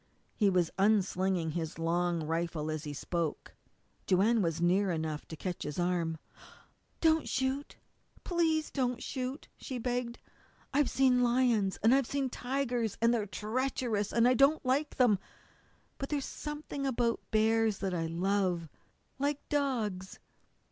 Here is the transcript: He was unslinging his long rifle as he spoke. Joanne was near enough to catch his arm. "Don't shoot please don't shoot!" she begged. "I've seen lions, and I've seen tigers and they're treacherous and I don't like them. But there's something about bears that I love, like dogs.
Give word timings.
He 0.33 0.49
was 0.49 0.71
unslinging 0.79 1.51
his 1.51 1.77
long 1.77 2.23
rifle 2.23 2.71
as 2.71 2.85
he 2.85 2.91
spoke. 2.91 3.53
Joanne 4.07 4.41
was 4.41 4.59
near 4.59 4.89
enough 4.89 5.27
to 5.27 5.35
catch 5.35 5.61
his 5.61 5.77
arm. 5.77 6.17
"Don't 7.01 7.29
shoot 7.29 7.75
please 8.23 8.71
don't 8.71 9.03
shoot!" 9.03 9.47
she 9.59 9.77
begged. 9.77 10.17
"I've 10.73 10.89
seen 10.89 11.21
lions, 11.21 11.77
and 11.83 11.93
I've 11.93 12.07
seen 12.07 12.31
tigers 12.31 12.97
and 12.99 13.13
they're 13.13 13.27
treacherous 13.27 14.11
and 14.11 14.27
I 14.27 14.33
don't 14.33 14.65
like 14.65 14.95
them. 14.95 15.19
But 15.99 16.09
there's 16.09 16.25
something 16.25 16.87
about 16.87 17.19
bears 17.29 17.77
that 17.77 17.93
I 17.93 18.07
love, 18.07 18.69
like 19.19 19.47
dogs. 19.49 20.17